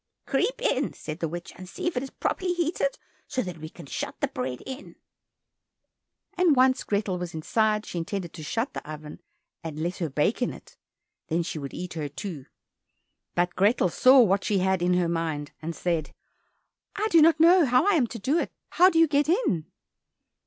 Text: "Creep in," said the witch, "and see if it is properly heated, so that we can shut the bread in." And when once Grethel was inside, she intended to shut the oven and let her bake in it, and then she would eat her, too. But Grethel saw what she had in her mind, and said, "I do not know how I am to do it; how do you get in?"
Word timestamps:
"Creep 0.25 0.59
in," 0.59 0.93
said 0.93 1.19
the 1.19 1.27
witch, 1.27 1.53
"and 1.55 1.69
see 1.69 1.85
if 1.85 1.95
it 1.95 2.01
is 2.01 2.09
properly 2.09 2.53
heated, 2.53 2.97
so 3.27 3.43
that 3.43 3.59
we 3.59 3.69
can 3.69 3.85
shut 3.85 4.19
the 4.19 4.27
bread 4.29 4.63
in." 4.65 4.95
And 6.35 6.55
when 6.55 6.69
once 6.69 6.83
Grethel 6.83 7.19
was 7.19 7.35
inside, 7.35 7.85
she 7.85 7.99
intended 7.99 8.33
to 8.33 8.41
shut 8.41 8.73
the 8.73 8.89
oven 8.91 9.21
and 9.63 9.77
let 9.77 9.97
her 9.97 10.09
bake 10.09 10.41
in 10.41 10.53
it, 10.53 10.75
and 11.29 11.37
then 11.37 11.43
she 11.43 11.59
would 11.59 11.75
eat 11.75 11.93
her, 11.93 12.09
too. 12.09 12.47
But 13.35 13.55
Grethel 13.55 13.89
saw 13.89 14.19
what 14.21 14.43
she 14.43 14.57
had 14.57 14.81
in 14.81 14.95
her 14.95 15.07
mind, 15.07 15.51
and 15.61 15.75
said, 15.75 16.09
"I 16.95 17.05
do 17.11 17.21
not 17.21 17.39
know 17.39 17.65
how 17.67 17.85
I 17.85 17.91
am 17.93 18.07
to 18.07 18.17
do 18.17 18.39
it; 18.39 18.51
how 18.69 18.89
do 18.89 18.97
you 18.97 19.07
get 19.07 19.29
in?" 19.29 19.67